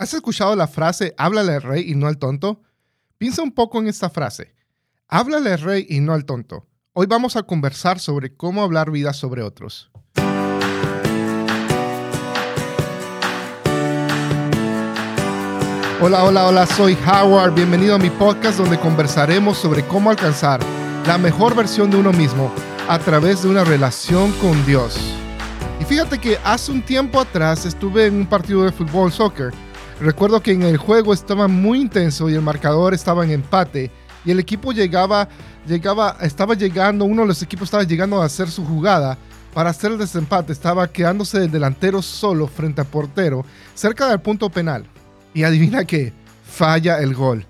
¿Has 0.00 0.14
escuchado 0.14 0.54
la 0.54 0.68
frase 0.68 1.12
háblale 1.18 1.56
al 1.56 1.62
rey 1.62 1.90
y 1.90 1.96
no 1.96 2.06
al 2.06 2.18
tonto? 2.18 2.62
Piensa 3.18 3.42
un 3.42 3.50
poco 3.50 3.80
en 3.80 3.88
esta 3.88 4.08
frase. 4.08 4.54
Háblale 5.08 5.54
al 5.54 5.60
rey 5.60 5.86
y 5.88 5.98
no 5.98 6.14
al 6.14 6.24
tonto. 6.24 6.68
Hoy 6.92 7.06
vamos 7.06 7.34
a 7.34 7.42
conversar 7.42 7.98
sobre 7.98 8.36
cómo 8.36 8.62
hablar 8.62 8.92
vida 8.92 9.12
sobre 9.12 9.42
otros. 9.42 9.90
Hola, 16.00 16.22
hola, 16.22 16.46
hola, 16.46 16.64
soy 16.66 16.96
Howard. 17.04 17.54
Bienvenido 17.54 17.96
a 17.96 17.98
mi 17.98 18.10
podcast 18.10 18.58
donde 18.58 18.78
conversaremos 18.78 19.58
sobre 19.58 19.84
cómo 19.84 20.10
alcanzar 20.10 20.60
la 21.08 21.18
mejor 21.18 21.56
versión 21.56 21.90
de 21.90 21.96
uno 21.96 22.12
mismo 22.12 22.54
a 22.88 23.00
través 23.00 23.42
de 23.42 23.48
una 23.48 23.64
relación 23.64 24.30
con 24.34 24.64
Dios. 24.64 24.96
Y 25.80 25.84
fíjate 25.84 26.18
que 26.18 26.38
hace 26.44 26.70
un 26.70 26.82
tiempo 26.82 27.20
atrás 27.20 27.66
estuve 27.66 28.06
en 28.06 28.14
un 28.14 28.26
partido 28.26 28.62
de 28.62 28.70
fútbol, 28.70 29.10
soccer 29.10 29.52
Recuerdo 30.00 30.40
que 30.40 30.52
en 30.52 30.62
el 30.62 30.76
juego 30.76 31.12
estaba 31.12 31.48
muy 31.48 31.80
intenso 31.80 32.30
y 32.30 32.34
el 32.34 32.42
marcador 32.42 32.94
estaba 32.94 33.24
en 33.24 33.32
empate 33.32 33.90
y 34.24 34.30
el 34.30 34.38
equipo 34.38 34.72
llegaba, 34.72 35.28
llegaba, 35.66 36.16
estaba 36.20 36.54
llegando, 36.54 37.04
uno 37.04 37.22
de 37.22 37.28
los 37.28 37.42
equipos 37.42 37.64
estaba 37.66 37.82
llegando 37.82 38.22
a 38.22 38.26
hacer 38.26 38.48
su 38.48 38.64
jugada 38.64 39.18
para 39.52 39.70
hacer 39.70 39.90
el 39.90 39.98
desempate, 39.98 40.52
estaba 40.52 40.86
quedándose 40.86 41.38
el 41.38 41.50
delantero 41.50 42.00
solo 42.00 42.46
frente 42.46 42.80
al 42.80 42.86
portero, 42.86 43.44
cerca 43.74 44.08
del 44.08 44.20
punto 44.20 44.50
penal. 44.50 44.84
Y 45.34 45.42
adivina 45.42 45.84
qué, 45.84 46.12
falla 46.44 47.00
el 47.00 47.14
gol. 47.14 47.44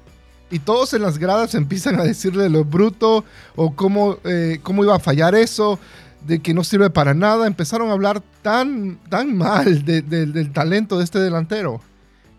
Y 0.51 0.60
todos 0.60 0.95
en 0.95 1.02
las 1.02 1.19
gradas 1.19 1.55
empiezan 1.57 2.01
a 2.01 2.05
decirle 2.05 2.49
lo 2.49 2.65
bruto 2.65 3.27
o 3.57 3.74
cómo, 3.74 4.16
eh, 4.24 4.59
cómo 4.62 4.85
iba 4.85 4.96
a 4.96 5.01
fallar 5.01 5.35
eso, 5.35 5.79
de 6.27 6.38
que 6.38 6.55
no 6.55 6.65
sirve 6.65 6.88
para 6.88 7.12
nada. 7.12 7.46
Empezaron 7.46 7.91
a 7.91 7.93
hablar 7.93 8.23
tan, 8.41 8.99
tan 9.10 9.37
mal 9.37 9.85
del 9.85 10.52
talento 10.52 10.96
de 10.96 11.05
este 11.05 11.19
delantero. 11.19 11.83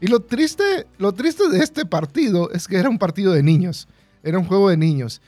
Y 0.02 0.08
lo 0.08 0.22
triste, 0.22 0.88
lo 0.98 1.14
triste 1.14 1.50
de 1.50 1.60
este 1.60 1.86
partido 1.86 2.52
es 2.52 2.68
que 2.68 2.78
era 2.78 2.90
un 2.90 2.98
partido 2.98 3.34
de 3.34 3.44
niños, 3.44 3.88
era 4.24 4.40
un 4.40 4.46
juego 4.46 4.70
de 4.70 4.78
niños. 4.78 5.22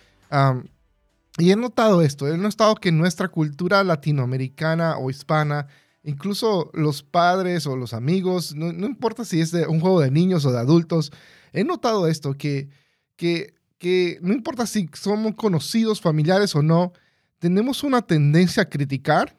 y 1.37 1.51
he 1.51 1.55
notado 1.55 2.01
esto, 2.01 2.27
he 2.27 2.37
notado 2.37 2.75
que 2.75 2.91
nuestra 2.91 3.27
cultura 3.27 3.83
latinoamericana 3.83 4.97
o 4.97 5.09
hispana, 5.09 5.67
incluso 6.03 6.71
los 6.73 7.03
padres 7.03 7.67
o 7.67 7.75
los 7.75 7.93
amigos, 7.93 8.55
no, 8.55 8.69
importa 8.85 9.25
si 9.25 9.41
es 9.41 9.53
un 9.53 9.81
juego 9.81 9.99
de 9.99 10.11
niños 10.11 10.45
o 10.45 10.51
de 10.51 10.59
adultos, 10.59 11.11
he 11.51 11.63
notado 11.63 12.07
esto, 12.07 12.33
que, 12.33 12.69
que, 13.17 13.53
que 13.77 14.19
no 14.21 14.33
importa 14.33 14.65
si 14.65 14.89
somos 14.93 15.35
conocidos, 15.35 15.99
familiares 15.99 16.55
o 16.55 16.61
no, 16.61 16.93
tenemos 17.39 17.83
una 17.83 18.01
tendencia 18.01 18.63
a 18.63 18.69
criticar 18.69 19.35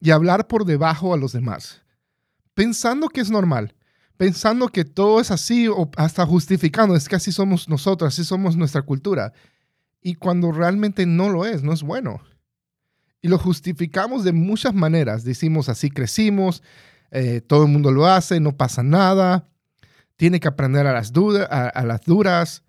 y 0.00 0.10
hablar 0.10 0.48
por 0.48 0.64
debajo 0.64 1.14
a 1.14 1.16
los 1.16 1.32
demás, 1.32 1.82
pensando 2.54 3.08
que 3.08 3.20
es 3.20 3.30
normal 3.30 3.74
pensando 4.16 4.68
que 4.68 4.84
todo 4.84 5.20
es 5.20 5.30
así 5.30 5.68
o 5.68 5.90
hasta 5.96 6.26
justificando, 6.26 6.94
es 6.94 7.08
que 7.08 7.16
así 7.16 7.32
somos 7.32 7.68
nosotros, 7.68 8.12
así 8.12 8.24
somos 8.24 8.56
nuestra 8.56 8.82
cultura. 8.82 9.32
Y 10.00 10.14
cuando 10.14 10.52
realmente 10.52 11.06
no 11.06 11.28
lo 11.28 11.44
es, 11.46 11.62
no 11.62 11.72
es 11.72 11.82
bueno. 11.82 12.20
Y 13.20 13.28
lo 13.28 13.38
justificamos 13.38 14.24
de 14.24 14.32
muchas 14.32 14.74
maneras. 14.74 15.22
Decimos 15.22 15.68
así 15.68 15.90
crecimos, 15.90 16.62
eh, 17.12 17.40
todo 17.40 17.64
el 17.64 17.70
mundo 17.70 17.92
lo 17.92 18.06
hace, 18.06 18.40
no 18.40 18.56
pasa 18.56 18.82
nada, 18.82 19.48
tiene 20.16 20.40
que 20.40 20.48
aprender 20.48 20.86
a 20.86 20.92
las, 20.92 21.12
a, 21.50 21.84
las 21.84 22.02
duras. 22.02 22.62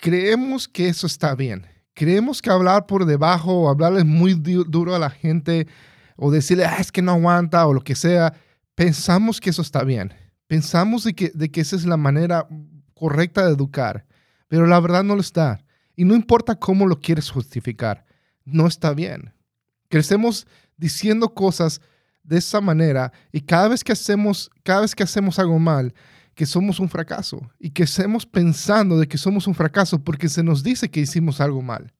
Creemos 0.00 0.68
que 0.68 0.88
eso 0.88 1.06
está 1.06 1.34
bien. 1.34 1.66
Creemos 1.92 2.40
que 2.40 2.50
hablar 2.50 2.86
por 2.86 3.04
debajo 3.04 3.52
o 3.52 3.68
hablarles 3.68 4.04
muy 4.04 4.34
duro 4.34 4.94
a 4.94 4.98
la 4.98 5.10
gente 5.10 5.66
o 6.16 6.30
decirle, 6.30 6.64
ah, 6.64 6.76
es 6.78 6.90
que 6.90 7.02
no 7.02 7.12
aguanta 7.12 7.66
o 7.66 7.74
lo 7.74 7.82
que 7.82 7.94
sea, 7.94 8.34
pensamos 8.74 9.40
que 9.40 9.50
eso 9.50 9.62
está 9.62 9.84
bien. 9.84 10.14
Pensamos 10.46 11.04
de 11.04 11.14
que, 11.14 11.30
de 11.34 11.50
que 11.50 11.60
esa 11.60 11.76
es 11.76 11.86
la 11.86 11.96
manera 11.96 12.46
correcta 12.94 13.44
de 13.44 13.52
educar, 13.52 14.06
pero 14.48 14.66
la 14.66 14.80
verdad 14.80 15.04
no 15.04 15.14
lo 15.14 15.20
está. 15.20 15.64
Y 15.96 16.04
no 16.04 16.14
importa 16.14 16.56
cómo 16.56 16.86
lo 16.86 17.00
quieres 17.00 17.30
justificar, 17.30 18.04
no 18.44 18.66
está 18.66 18.92
bien. 18.92 19.32
Crecemos 19.88 20.46
diciendo 20.76 21.34
cosas 21.34 21.80
de 22.22 22.38
esa 22.38 22.60
manera 22.60 23.12
y 23.32 23.42
cada 23.42 23.68
vez 23.68 23.84
que 23.84 23.92
hacemos, 23.92 24.50
cada 24.62 24.80
vez 24.80 24.94
que 24.94 25.02
hacemos 25.02 25.38
algo 25.38 25.58
mal, 25.58 25.94
que 26.34 26.46
somos 26.46 26.80
un 26.80 26.88
fracaso 26.88 27.48
y 27.60 27.70
que 27.70 27.84
estemos 27.84 28.26
pensando 28.26 28.98
de 28.98 29.06
que 29.06 29.18
somos 29.18 29.46
un 29.46 29.54
fracaso 29.54 30.02
porque 30.02 30.28
se 30.28 30.42
nos 30.42 30.62
dice 30.62 30.90
que 30.90 31.00
hicimos 31.00 31.40
algo 31.40 31.62
mal, 31.62 31.92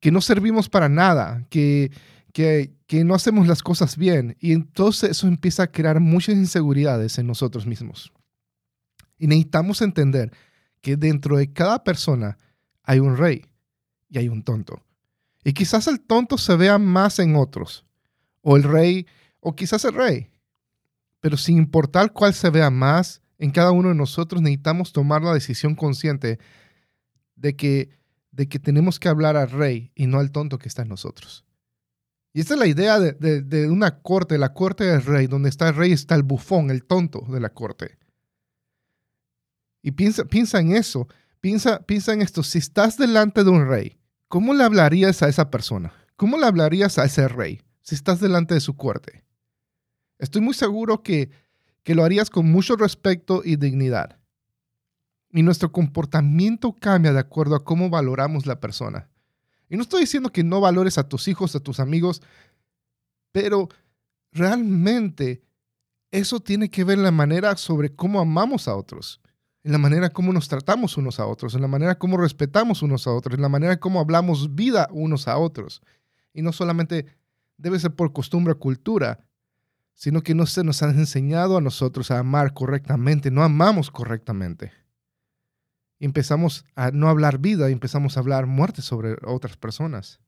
que 0.00 0.10
no 0.10 0.20
servimos 0.20 0.68
para 0.68 0.88
nada, 0.88 1.46
que, 1.48 1.92
que, 2.32 2.74
no 3.04 3.14
hacemos 3.14 3.46
las 3.46 3.62
cosas 3.62 3.96
bien 3.96 4.36
y 4.40 4.52
entonces 4.52 5.10
eso 5.10 5.26
empieza 5.26 5.64
a 5.64 5.72
crear 5.72 6.00
muchas 6.00 6.34
inseguridades 6.34 7.18
en 7.18 7.26
nosotros 7.26 7.66
mismos. 7.66 8.12
Y 9.18 9.26
necesitamos 9.26 9.80
entender 9.82 10.32
que 10.80 10.96
dentro 10.96 11.36
de 11.36 11.52
cada 11.52 11.84
persona 11.84 12.38
hay 12.82 12.98
un 12.98 13.16
rey 13.16 13.46
y 14.10 14.18
hay 14.18 14.28
un 14.28 14.42
tonto. 14.42 14.82
Y 15.44 15.52
quizás 15.52 15.86
el 15.86 16.00
tonto 16.00 16.38
se 16.38 16.56
vea 16.56 16.78
más 16.78 17.18
en 17.18 17.36
otros, 17.36 17.84
o 18.42 18.56
el 18.56 18.62
rey, 18.62 19.06
o 19.40 19.54
quizás 19.54 19.84
el 19.84 19.94
rey. 19.94 20.28
Pero 21.20 21.36
sin 21.36 21.56
importar 21.56 22.12
cuál 22.12 22.34
se 22.34 22.50
vea 22.50 22.70
más 22.70 23.22
en 23.38 23.50
cada 23.50 23.70
uno 23.72 23.88
de 23.88 23.94
nosotros, 23.94 24.42
necesitamos 24.42 24.92
tomar 24.92 25.22
la 25.22 25.34
decisión 25.34 25.74
consciente 25.74 26.38
de 27.36 27.56
que, 27.56 27.90
de 28.30 28.48
que 28.48 28.58
tenemos 28.58 29.00
que 29.00 29.08
hablar 29.08 29.36
al 29.36 29.50
rey 29.50 29.92
y 29.94 30.06
no 30.06 30.18
al 30.18 30.30
tonto 30.30 30.58
que 30.58 30.68
está 30.68 30.82
en 30.82 30.88
nosotros. 30.88 31.44
Y 32.34 32.40
esta 32.40 32.54
es 32.54 32.60
la 32.60 32.66
idea 32.66 32.98
de, 32.98 33.68
una 33.68 34.00
corte, 34.00 34.38
la 34.38 34.54
corte 34.54 34.84
del 34.84 35.04
rey, 35.04 35.26
donde 35.26 35.50
está 35.50 35.68
el 35.68 35.76
rey, 35.76 35.92
está 35.92 36.14
el 36.14 36.22
bufón, 36.22 36.70
el 36.70 36.84
tonto 36.84 37.26
de 37.28 37.40
la 37.40 37.50
corte. 37.50 37.98
Y 39.82 39.90
piensa, 39.92 40.24
piensa 40.24 40.60
en 40.60 40.72
eso, 40.72 41.08
piensa, 41.40 41.80
piensa 41.82 42.14
en 42.14 42.22
esto, 42.22 42.42
si 42.42 42.58
estás 42.58 42.96
delante 42.96 43.44
de 43.44 43.50
un 43.50 43.68
rey, 43.68 43.98
¿cómo 44.28 44.54
le 44.54 44.64
hablarías 44.64 45.22
a 45.22 45.28
esa 45.28 45.50
persona? 45.50 45.92
¿Cómo 46.16 46.38
le 46.38 46.46
hablarías 46.46 46.98
a 46.98 47.04
ese 47.04 47.28
rey 47.28 47.60
si 47.82 47.94
estás 47.94 48.20
delante 48.20 48.54
de 48.54 48.60
su 48.60 48.76
corte? 48.76 49.24
Estoy 50.18 50.40
muy 50.40 50.54
seguro 50.54 51.02
que, 51.02 51.30
que 51.82 51.94
lo 51.94 52.04
harías 52.04 52.30
con 52.30 52.50
mucho 52.50 52.76
respeto 52.76 53.42
y 53.44 53.56
dignidad. 53.56 54.18
Y 55.30 55.42
nuestro 55.42 55.72
comportamiento 55.72 56.74
cambia 56.74 57.12
de 57.12 57.18
acuerdo 57.18 57.56
a 57.56 57.64
cómo 57.64 57.90
valoramos 57.90 58.46
la 58.46 58.60
persona. 58.60 59.10
Y 59.72 59.76
no 59.76 59.84
estoy 59.84 60.02
diciendo 60.02 60.30
que 60.30 60.44
no 60.44 60.60
valores 60.60 60.98
a 60.98 61.08
tus 61.08 61.28
hijos, 61.28 61.56
a 61.56 61.60
tus 61.60 61.80
amigos, 61.80 62.20
pero 63.32 63.70
realmente 64.30 65.42
eso 66.10 66.40
tiene 66.40 66.68
que 66.68 66.84
ver 66.84 66.98
en 66.98 67.04
la 67.04 67.10
manera 67.10 67.56
sobre 67.56 67.88
cómo 67.88 68.20
amamos 68.20 68.68
a 68.68 68.76
otros, 68.76 69.22
en 69.64 69.72
la 69.72 69.78
manera 69.78 70.10
como 70.10 70.30
nos 70.30 70.46
tratamos 70.46 70.98
unos 70.98 71.18
a 71.18 71.26
otros, 71.26 71.54
en 71.54 71.62
la 71.62 71.68
manera 71.68 71.98
como 71.98 72.18
respetamos 72.18 72.82
unos 72.82 73.06
a 73.06 73.12
otros, 73.12 73.34
en 73.34 73.40
la 73.40 73.48
manera 73.48 73.80
como 73.80 73.98
hablamos 73.98 74.54
vida 74.54 74.88
unos 74.92 75.26
a 75.26 75.38
otros. 75.38 75.80
Y 76.34 76.42
no 76.42 76.52
solamente 76.52 77.06
debe 77.56 77.78
ser 77.78 77.94
por 77.94 78.12
costumbre 78.12 78.52
o 78.52 78.58
cultura, 78.58 79.24
sino 79.94 80.20
que 80.20 80.34
no 80.34 80.44
se 80.44 80.64
nos 80.64 80.82
han 80.82 80.98
enseñado 80.98 81.56
a 81.56 81.62
nosotros 81.62 82.10
a 82.10 82.18
amar 82.18 82.52
correctamente, 82.52 83.30
no 83.30 83.42
amamos 83.42 83.90
correctamente 83.90 84.81
empezamos 86.06 86.64
a 86.74 86.90
no 86.90 87.08
hablar 87.08 87.38
vida 87.38 87.70
empezamos 87.70 88.16
a 88.16 88.20
hablar 88.20 88.46
muerte 88.46 88.82
sobre 88.82 89.16
otras 89.24 89.56
personas. 89.56 90.20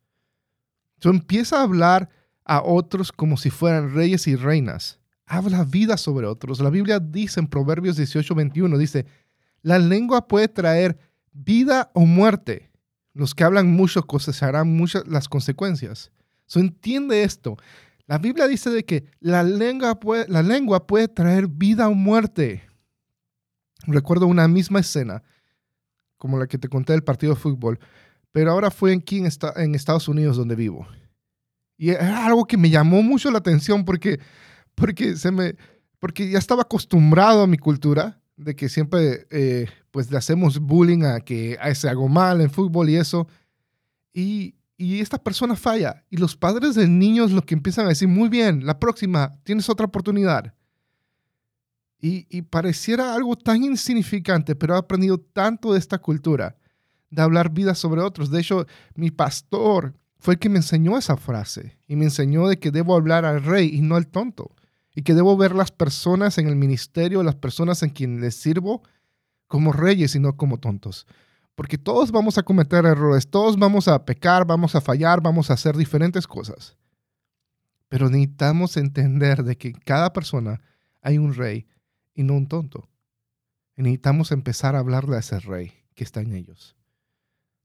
Entonces 0.95 1.21
empieza 1.21 1.59
a 1.59 1.63
hablar 1.63 2.09
a 2.45 2.63
otros 2.63 3.11
como 3.11 3.37
si 3.37 3.51
fueran 3.51 3.95
reyes 3.95 4.27
y 4.27 4.37
reinas. 4.37 5.01
Habla 5.27 5.65
vida 5.65 5.97
sobre 5.97 6.27
otros. 6.27 6.61
La 6.61 6.71
Biblia 6.71 7.01
dice 7.01 7.41
en 7.41 7.49
Proverbios 7.49 7.97
18, 7.97 8.35
21, 8.35 8.79
dice, 8.79 9.07
la 9.63 9.79
lengua 9.79 10.29
puede 10.29 10.49
traer 10.49 10.99
vida 11.33 11.91
o 11.95 12.07
muerte. 12.07 12.71
Los 13.13 13.35
que 13.35 13.45
hablan 13.45 13.73
mucho 13.73 14.03
cosecharán 14.07 14.77
muchas 14.77 15.07
las 15.09 15.29
consecuencias. 15.29 16.13
So, 16.47 16.61
entiende 16.61 17.23
esto. 17.23 17.57
La 18.07 18.19
Biblia 18.19 18.47
dice 18.47 18.71
de 18.71 18.85
que 18.85 19.07
la 19.21 19.43
lengua, 19.43 19.99
la 20.29 20.43
lengua 20.43 20.87
puede 20.87 21.09
traer 21.09 21.49
vida 21.49 21.89
o 21.89 21.95
muerte. 21.95 22.63
Recuerdo 23.87 24.27
una 24.27 24.47
misma 24.47 24.81
escena 24.81 25.23
como 26.25 26.39
la 26.39 26.47
que 26.47 26.57
te 26.57 26.71
conté 26.71 26.95
del 26.95 27.05
partido 27.05 27.35
de 27.35 27.39
fútbol, 27.39 27.79
pero 28.33 28.51
ahora 28.51 28.71
fue 28.71 28.95
aquí 28.95 29.19
en, 29.19 29.29
en 29.57 29.75
Estados 29.75 30.09
Unidos 30.09 30.39
donde 30.39 30.55
vivo. 30.55 30.87
Y 31.77 31.91
era 31.91 32.25
algo 32.25 32.47
que 32.47 32.57
me 32.57 32.71
llamó 32.71 33.03
mucho 33.03 33.31
la 33.31 33.37
atención 33.37 33.85
porque, 33.85 34.21
porque, 34.75 35.17
se 35.17 35.31
me, 35.31 35.55
porque 35.99 36.31
ya 36.31 36.39
estaba 36.39 36.63
acostumbrado 36.63 37.43
a 37.43 37.47
mi 37.47 37.59
cultura, 37.59 38.23
de 38.39 38.57
que 38.57 38.71
siempre 38.71 39.27
eh, 39.31 39.67
pues 39.91 40.11
le 40.11 40.17
hacemos 40.17 40.59
bullying 40.61 41.03
a 41.03 41.21
que 41.21 41.59
hace 41.61 41.91
algo 41.91 42.09
mal 42.09 42.41
en 42.41 42.49
fútbol 42.49 42.89
y 42.89 42.97
eso. 42.97 43.29
Y, 44.15 44.55
y 44.79 45.01
esta 45.01 45.19
persona 45.19 45.57
falla. 45.57 46.07
Y 46.09 46.17
los 46.17 46.39
padres 46.39 46.75
de 46.75 46.89
niños 46.89 47.33
lo 47.33 47.43
que 47.43 47.53
empiezan 47.53 47.85
a 47.85 47.91
decir, 47.91 48.09
muy 48.09 48.31
bien, 48.31 48.65
la 48.65 48.81
próxima, 48.81 49.39
tienes 49.43 49.69
otra 49.69 49.85
oportunidad. 49.85 50.55
Y, 52.07 52.43
pareciera 52.43 53.15
algo 53.15 53.35
tan 53.35 53.65
insignificante, 53.65 54.55
pero 54.55 54.75
he 54.75 54.79
aprendido 54.79 55.17
tanto 55.17 55.73
de 55.73 55.79
esta 55.79 55.97
cultura, 55.97 56.55
de 57.09 57.23
hablar 57.23 57.49
vida 57.49 57.75
sobre 57.75 58.03
otros. 58.03 58.31
De 58.31 58.41
hecho, 58.41 58.67
mi 58.95 59.11
pastor 59.11 59.95
fue 60.19 60.35
el 60.35 60.39
que 60.39 60.51
me 60.51 60.59
enseñó 60.59 60.99
esa 60.99 61.17
frase 61.17 61.79
y 61.89 61.97
me 61.97 62.05
enseñó 62.05 62.47
de 62.47 62.59
que 62.59 62.71
debo 62.71 62.95
hablar 62.95 63.25
al 63.25 63.43
rey 63.43 63.71
y 63.73 63.81
no 63.81 63.97
al 63.97 64.09
tonto. 64.09 64.55
y 64.95 65.03
que 65.03 65.15
debo 65.15 65.37
ver 65.37 65.55
las 65.55 65.73
personas 65.73 66.37
en 66.37 66.47
el 66.47 66.57
ministerio, 66.57 67.23
las 67.23 67.35
personas 67.37 67.83
en 67.83 67.91
quien 67.91 68.21
les 68.21 68.37
sirvo, 68.37 68.83
como 69.49 69.73
reyes 69.73 70.15
y 70.15 70.21
no 70.21 70.37
como 70.37 70.59
tontos. 70.59 71.07
Porque 71.55 71.79
todos 71.79 72.13
vamos 72.13 72.37
a 72.37 72.43
cometer 72.43 72.85
errores, 72.85 73.27
todos 73.27 73.59
vamos 73.59 73.89
a 73.89 74.05
pecar, 74.05 74.47
vamos 74.47 74.77
a 74.77 74.81
fallar, 74.83 75.23
vamos 75.23 75.51
a 75.51 75.55
hacer 75.55 75.75
diferentes 75.77 76.27
cosas. 76.27 76.77
Pero 77.89 78.11
necesitamos 78.11 78.77
entender 78.77 79.43
de 79.43 79.57
que 79.57 79.69
en 79.69 79.81
cada 79.85 80.13
persona 80.13 80.61
hay 81.01 81.19
un 81.19 81.35
rey 81.35 81.67
y 82.15 82.23
no 82.23 82.35
un 82.35 82.49
tonto. 82.49 82.89
Necesitamos 83.77 84.33
empezar 84.33 84.77
a 84.77 84.79
hablarle 84.79 85.17
a 85.17 85.21
ese 85.21 85.41
rey 85.41 85.73
que 85.95 86.05
está 86.05 86.21
en 86.21 86.35
ellos. 86.35 86.77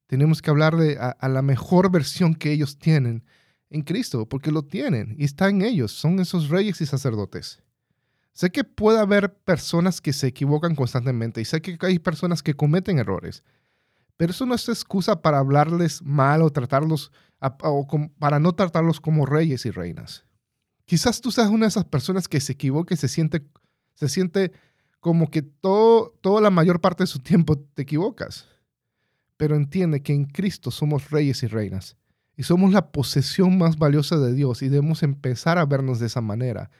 Tenemos 0.07 0.41
que 0.41 0.49
hablarle 0.49 0.97
a, 0.99 1.09
a 1.09 1.29
la 1.29 1.41
mejor 1.41 1.91
versión 1.91 2.33
que 2.33 2.51
ellos 2.51 2.79
tienen 2.79 3.23
en 3.69 3.83
Cristo, 3.83 4.27
porque 4.27 4.51
lo 4.51 4.63
tienen 4.63 5.15
y 5.17 5.25
está 5.25 5.49
en 5.49 5.61
ellos, 5.61 5.91
son 5.91 6.19
esos 6.19 6.49
reyes 6.49 6.81
y 6.81 6.85
sacerdotes. 6.85 7.61
Sé 8.33 8.51
que 8.51 8.63
puede 8.63 8.99
haber 8.99 9.33
personas 9.33 10.01
que 10.01 10.13
se 10.13 10.27
equivocan 10.27 10.75
constantemente 10.75 11.41
y 11.41 11.45
sé 11.45 11.61
que 11.61 11.77
hay 11.81 11.99
personas 11.99 12.41
que 12.41 12.53
cometen 12.55 12.97
errores, 12.97 13.43
pero 14.17 14.31
eso 14.31 14.45
no 14.45 14.55
es 14.55 14.67
excusa 14.69 15.21
para 15.21 15.39
hablarles 15.39 16.01
mal 16.01 16.41
o 16.41 16.49
tratarlos 16.49 17.11
para 18.19 18.39
no 18.39 18.53
tratarlos 18.53 18.99
como 18.99 19.25
reyes 19.25 19.65
y 19.65 19.71
reinas. 19.71 20.25
Quizás 20.85 21.21
tú 21.21 21.31
seas 21.31 21.49
una 21.49 21.65
de 21.65 21.69
esas 21.69 21.85
personas 21.85 22.27
que 22.27 22.41
se 22.41 22.53
equivoca 22.53 22.93
y 22.93 22.97
se 22.97 23.07
siente, 23.07 23.45
se 23.99 24.07
siente 24.07 24.53
como 25.01 25.29
que 25.29 25.41
todo, 25.41 26.15
toda 26.21 26.39
la 26.39 26.49
mayor 26.49 26.79
parte 26.79 27.03
de 27.03 27.07
su 27.07 27.19
tiempo 27.19 27.57
te 27.57 27.81
equivocas. 27.81 28.47
Pero 29.35 29.55
entiende 29.55 30.01
que 30.01 30.13
en 30.13 30.25
Cristo 30.25 30.71
somos 30.71 31.09
reyes 31.11 31.43
y 31.43 31.47
reinas 31.47 31.97
y 32.35 32.43
somos 32.43 32.71
la 32.71 32.93
posesión 32.93 33.57
más 33.57 33.77
valiosa 33.77 34.17
de 34.17 34.33
Dios 34.33 34.61
y 34.61 34.69
debemos 34.69 35.03
empezar 35.03 35.57
a 35.57 35.65
vernos 35.65 35.99
de 35.99 36.07
esa 36.07 36.21
manera 36.21 36.71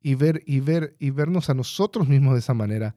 y 0.00 0.14
ver 0.14 0.42
y 0.46 0.60
ver 0.60 0.96
y 0.98 1.10
vernos 1.10 1.50
a 1.50 1.54
nosotros 1.54 2.08
mismos 2.08 2.32
de 2.32 2.40
esa 2.40 2.54
manera 2.54 2.96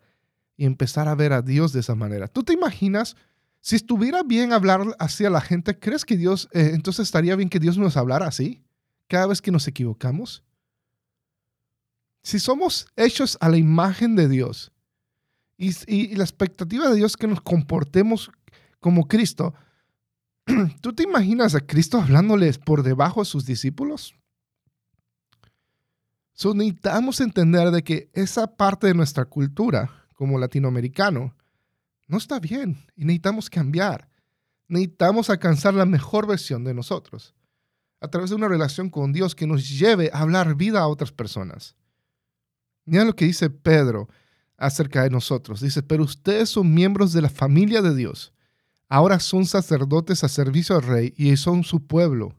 y 0.56 0.66
empezar 0.66 1.10
a 1.10 1.16
ver 1.16 1.34
a 1.34 1.42
Dios 1.42 1.74
de 1.74 1.82
esa 1.82 1.96
manera. 1.96 2.30
¿Tú 2.30 2.44
te 2.44 2.54
imaginas 2.54 3.18
si 3.60 3.76
estuviera 3.76 4.24
bien 4.24 4.54
hablar 4.54 4.96
así 5.00 5.26
a 5.26 5.30
la 5.30 5.42
gente, 5.42 5.78
crees 5.78 6.06
que 6.06 6.16
Dios 6.16 6.48
eh, 6.54 6.72
entonces 6.74 7.04
estaría 7.04 7.36
bien 7.36 7.50
que 7.50 7.60
Dios 7.60 7.78
nos 7.78 7.98
hablara 7.98 8.28
así 8.28 8.64
cada 9.10 9.28
vez 9.28 9.42
que 9.42 9.52
nos 9.52 9.68
equivocamos? 9.68 10.46
Si 12.26 12.40
somos 12.40 12.88
hechos 12.96 13.38
a 13.40 13.50
la 13.50 13.58
imagen 13.58 14.16
de 14.16 14.28
Dios 14.28 14.72
y, 15.58 16.16
la 16.16 16.24
expectativa 16.24 16.90
de 16.90 16.96
Dios 16.96 17.12
es 17.12 17.18
que 17.18 17.28
nos 17.28 17.40
comportemos 17.40 18.32
como 18.80 19.08
Cristo, 19.08 19.54
¿Tú 20.82 20.94
te 20.94 21.04
imaginas 21.04 21.56
a 21.56 21.62
Cristo 21.62 22.00
hablándoles 22.00 22.58
por 22.58 22.84
debajo 22.84 23.22
a 23.22 23.26
sus 23.26 23.46
discípulos? 23.46 24.16
So, 26.34 26.54
necesitamos 26.54 27.22
entender 27.22 27.72
de 27.72 27.84
que 27.84 28.10
esa 28.14 28.56
parte 28.56 28.88
de 28.88 28.94
nuestra 28.94 29.26
cultura, 29.26 29.90
como 30.14 30.38
latinoamericano, 30.38 31.34
no 32.08 32.18
está 32.18 32.40
bien 32.40 32.78
y 32.96 33.06
necesitamos 33.06 33.50
cambiar. 33.50 34.10
Necesitamos 34.68 35.30
alcanzar 35.30 35.74
la 35.74 35.86
mejor 35.86 36.28
versión 36.28 36.64
de 36.64 36.74
nosotros 36.74 37.34
a 38.02 38.08
través 38.10 38.30
de 38.30 38.36
una 38.36 38.48
relación 38.48 38.90
con 38.90 39.14
Dios 39.14 39.34
que 39.34 39.48
nos 39.48 39.68
lleve 39.70 40.12
a 40.14 40.20
hablar 40.20 40.56
vida 40.56 40.82
a 40.82 40.88
otras 40.88 41.12
personas. 41.12 41.76
Mira 42.86 43.04
lo 43.04 43.16
que 43.16 43.26
dice 43.26 43.50
Pedro 43.50 44.08
acerca 44.58 45.04
de 45.04 45.10
nosotros. 45.10 45.62
Dice, 45.62 45.84
pero 45.84 46.04
ustedes 46.04 46.50
son 46.50 46.74
miembros 46.74 47.14
de 47.14 47.22
la 47.22 47.30
familia 47.30 47.82
de 47.82 47.96
Dios 47.96 48.34
ahora 48.90 49.20
son 49.20 49.46
sacerdotes 49.46 50.24
a 50.24 50.30
servicio 50.30 50.76
al 50.76 50.84
rey 50.84 51.14
y 51.18 51.36
son 51.38 51.64
su 51.64 51.86
pueblo. 51.86 52.36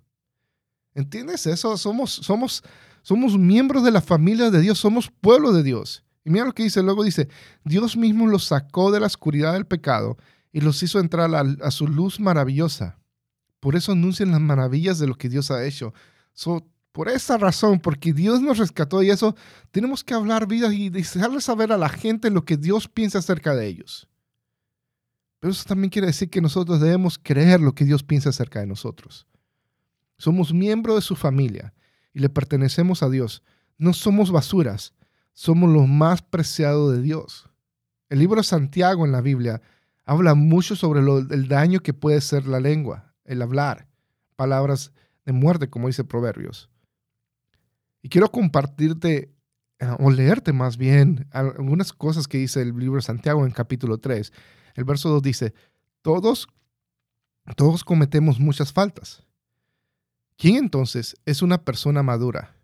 ¿Entiendes 0.94 1.46
eso? 1.46 1.76
Somos, 1.76 2.12
somos, 2.12 2.62
somos 3.02 3.38
miembros 3.38 3.84
de 3.84 3.90
la 3.90 4.00
familia 4.00 4.50
de 4.50 4.60
Dios, 4.60 4.78
somos 4.78 5.10
pueblo 5.20 5.52
de 5.52 5.62
Dios. 5.62 6.04
Y 6.24 6.30
mira 6.30 6.44
lo 6.44 6.54
que 6.54 6.62
dice, 6.62 6.82
luego 6.82 7.04
dice, 7.04 7.28
Dios 7.64 7.96
mismo 7.96 8.26
los 8.26 8.44
sacó 8.44 8.90
de 8.90 9.00
la 9.00 9.06
oscuridad 9.06 9.52
del 9.52 9.66
pecado 9.66 10.16
y 10.52 10.60
los 10.60 10.82
hizo 10.82 10.98
entrar 10.98 11.30
a, 11.34 11.70
su 11.70 11.86
luz 11.86 12.18
maravillosa. 12.18 12.98
Por 13.60 13.76
eso 13.76 13.92
anuncian 13.92 14.30
las 14.30 14.40
maravillas 14.40 14.98
de 14.98 15.06
lo 15.06 15.16
que 15.16 15.28
Dios 15.28 15.50
ha 15.50 15.64
hecho. 15.64 15.92
Por 16.96 17.10
esa 17.10 17.36
razón, 17.36 17.78
porque 17.78 18.14
Dios 18.14 18.40
nos 18.40 18.56
rescató 18.56 19.02
y 19.02 19.10
eso, 19.10 19.36
tenemos 19.70 20.02
que 20.02 20.14
hablar 20.14 20.46
vida 20.46 20.72
y 20.72 20.88
dejarle 20.88 21.42
saber 21.42 21.70
a 21.70 21.76
la 21.76 21.90
gente 21.90 22.30
lo 22.30 22.46
que 22.46 22.56
Dios 22.56 22.88
piensa 22.88 23.18
acerca 23.18 23.54
de 23.54 23.66
ellos. 23.66 24.08
Pero 25.38 25.52
eso 25.52 25.64
también 25.68 25.90
quiere 25.90 26.06
decir 26.06 26.30
que 26.30 26.40
nosotros 26.40 26.80
debemos 26.80 27.20
creer 27.22 27.60
lo 27.60 27.74
que 27.74 27.84
Dios 27.84 28.02
piensa 28.02 28.30
acerca 28.30 28.60
de 28.60 28.66
nosotros. 28.66 29.26
Somos 30.16 30.54
miembros 30.54 30.96
de 30.96 31.02
su 31.02 31.16
familia 31.16 31.74
y 32.14 32.20
le 32.20 32.30
pertenecemos 32.30 33.02
a 33.02 33.10
Dios. 33.10 33.42
No 33.76 33.92
somos 33.92 34.30
basuras, 34.30 34.94
somos 35.34 35.70
lo 35.70 35.86
más 35.86 36.22
preciado 36.22 36.90
de 36.90 37.02
Dios. 37.02 37.50
El 38.08 38.20
libro 38.20 38.40
de 38.40 38.44
Santiago 38.44 39.04
en 39.04 39.12
la 39.12 39.20
Biblia 39.20 39.60
habla 40.06 40.34
mucho 40.34 40.74
sobre 40.76 41.00
el 41.00 41.46
daño 41.46 41.80
que 41.80 41.92
puede 41.92 42.22
ser 42.22 42.46
la 42.46 42.58
lengua, 42.58 43.12
el 43.26 43.42
hablar, 43.42 43.86
palabras 44.34 44.92
de 45.26 45.32
muerte, 45.34 45.68
como 45.68 45.88
dice 45.88 46.02
Proverbios. 46.02 46.70
Y 48.06 48.08
quiero 48.08 48.30
compartirte 48.30 49.34
eh, 49.80 49.96
o 49.98 50.12
leerte 50.12 50.52
más 50.52 50.76
bien 50.76 51.26
algunas 51.32 51.92
cosas 51.92 52.28
que 52.28 52.38
dice 52.38 52.62
el 52.62 52.68
libro 52.78 52.98
de 52.98 53.02
Santiago 53.02 53.44
en 53.44 53.50
capítulo 53.50 53.98
3 53.98 54.32
el 54.76 54.84
verso 54.84 55.08
2 55.08 55.22
dice, 55.22 55.54
todos, 56.02 56.46
todos 57.56 57.82
cometemos 57.82 58.38
muchas 58.38 58.72
faltas. 58.72 59.24
¿Quién 60.36 60.54
entonces 60.54 61.16
es 61.24 61.42
una 61.42 61.64
persona 61.64 62.04
madura? 62.04 62.54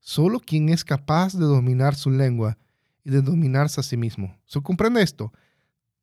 Solo 0.00 0.40
quien 0.40 0.68
es 0.68 0.84
capaz 0.84 1.34
de 1.34 1.44
dominar 1.44 1.94
su 1.94 2.10
lengua 2.10 2.58
y 3.04 3.10
de 3.10 3.22
dominarse 3.22 3.78
a 3.78 3.84
sí 3.84 3.96
mismo. 3.96 4.36
¿Se 4.44 4.60
comprende 4.60 5.02
esto? 5.02 5.32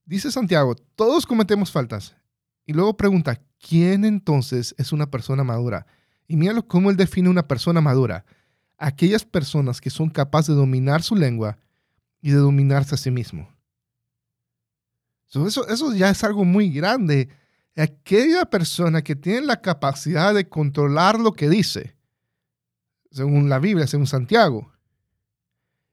Dice 0.05 0.31
Santiago, 0.31 0.75
todos 0.95 1.25
cometemos 1.25 1.73
faltas. 1.73 2.15
Y 2.65 2.71
luego 2.71 2.95
pregunta, 2.95 3.41
¿quién 3.59 4.05
entonces 4.05 4.73
es 4.77 4.93
una 4.93 5.11
persona 5.11 5.43
madura? 5.43 5.85
Y 6.31 6.37
míralo 6.37 6.65
cómo 6.65 6.89
él 6.89 6.95
define 6.95 7.27
una 7.27 7.45
persona 7.45 7.81
madura. 7.81 8.23
Aquellas 8.77 9.25
personas 9.25 9.81
que 9.81 9.89
son 9.89 10.09
capaces 10.09 10.55
de 10.55 10.61
dominar 10.61 11.03
su 11.03 11.13
lengua 11.13 11.57
y 12.21 12.31
de 12.31 12.37
dominarse 12.37 12.95
a 12.95 12.97
sí 12.97 13.11
mismo. 13.11 13.53
Eso, 15.27 15.67
eso 15.67 15.93
ya 15.93 16.09
es 16.09 16.23
algo 16.23 16.45
muy 16.45 16.71
grande. 16.71 17.27
Aquella 17.75 18.45
persona 18.45 19.01
que 19.01 19.13
tiene 19.13 19.41
la 19.41 19.59
capacidad 19.59 20.33
de 20.33 20.47
controlar 20.47 21.19
lo 21.19 21.33
que 21.33 21.49
dice, 21.49 21.97
según 23.11 23.49
la 23.49 23.59
Biblia, 23.59 23.85
según 23.85 24.07
Santiago, 24.07 24.71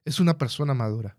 es 0.05 0.21
una 0.21 0.39
persona 0.39 0.73
madura. 0.73 1.17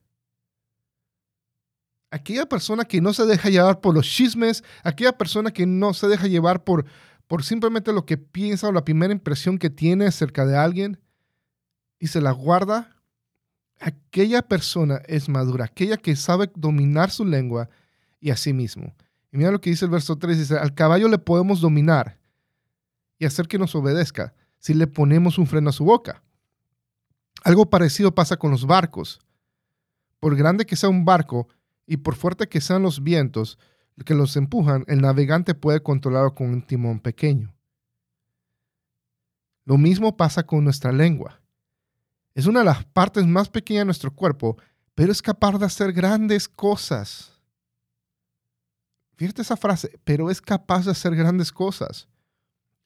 Aquella 2.09 2.47
persona 2.47 2.85
que 2.85 3.01
no 3.01 3.11
se 3.11 3.25
deja 3.25 3.49
llevar 3.49 3.81
por 3.81 3.93
los 3.93 4.07
chismes, 4.07 4.63
aquella 4.81 5.17
persona 5.17 5.51
que 5.51 5.65
no 5.65 5.93
se 5.93 6.07
deja 6.07 6.27
llevar 6.27 6.63
por, 6.63 6.85
por 7.29 7.43
simplemente 7.43 7.93
lo 7.93 8.07
que 8.07 8.17
piensa 8.17 8.67
o 8.67 8.71
la 8.71 8.83
primera 8.83 9.13
impresión 9.13 9.59
que 9.59 9.69
tiene 9.69 10.07
acerca 10.07 10.47
de 10.47 10.57
alguien 10.57 10.99
y 11.99 12.07
se 12.07 12.21
la 12.21 12.31
guarda, 12.31 12.97
aquella 13.79 14.41
persona 14.41 15.03
es 15.05 15.29
madura, 15.29 15.65
aquella 15.65 15.97
que 15.97 16.15
sabe 16.15 16.51
dominar 16.55 17.11
su 17.11 17.25
lengua 17.25 17.69
y 18.19 18.31
a 18.31 18.35
sí 18.35 18.51
mismo. 18.51 18.95
Y 19.31 19.37
mira 19.37 19.51
lo 19.51 19.61
que 19.61 19.69
dice 19.69 19.85
el 19.85 19.91
verso 19.91 20.17
3, 20.17 20.39
dice, 20.39 20.57
al 20.57 20.73
caballo 20.73 21.07
le 21.07 21.19
podemos 21.19 21.61
dominar 21.61 22.17
y 23.19 23.25
hacer 23.25 23.47
que 23.47 23.59
nos 23.59 23.75
obedezca 23.75 24.33
si 24.57 24.73
le 24.73 24.87
ponemos 24.87 25.37
un 25.37 25.45
freno 25.45 25.69
a 25.69 25.73
su 25.73 25.85
boca. 25.85 26.23
Algo 27.43 27.69
parecido 27.69 28.15
pasa 28.15 28.37
con 28.37 28.49
los 28.49 28.65
barcos. 28.65 29.19
Por 30.19 30.35
grande 30.35 30.65
que 30.65 30.75
sea 30.75 30.89
un 30.89 31.05
barco 31.05 31.47
y 31.85 31.97
por 31.97 32.15
fuerte 32.15 32.49
que 32.49 32.59
sean 32.59 32.81
los 32.81 33.03
vientos 33.03 33.59
que 34.05 34.15
los 34.15 34.35
empujan, 34.35 34.83
el 34.87 35.01
navegante 35.01 35.55
puede 35.55 35.81
controlarlo 35.81 36.35
con 36.35 36.49
un 36.49 36.61
timón 36.61 36.99
pequeño. 36.99 37.53
Lo 39.65 39.77
mismo 39.77 40.17
pasa 40.17 40.43
con 40.43 40.63
nuestra 40.63 40.91
lengua. 40.91 41.41
Es 42.33 42.45
una 42.45 42.59
de 42.59 42.65
las 42.65 42.85
partes 42.85 43.25
más 43.25 43.49
pequeñas 43.49 43.81
de 43.81 43.85
nuestro 43.85 44.11
cuerpo, 44.11 44.57
pero 44.95 45.11
es 45.11 45.21
capaz 45.21 45.57
de 45.57 45.65
hacer 45.65 45.93
grandes 45.93 46.47
cosas. 46.47 47.39
Fíjate 49.15 49.41
esa 49.41 49.57
frase, 49.57 49.99
pero 50.03 50.29
es 50.29 50.41
capaz 50.41 50.85
de 50.85 50.91
hacer 50.91 51.15
grandes 51.15 51.51
cosas. 51.51 52.07